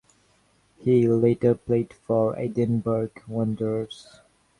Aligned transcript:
He 0.79 1.07
later 1.07 1.53
played 1.53 1.93
for 1.93 2.35
Edinburgh 2.35 3.11
Wanderers. 3.27 4.07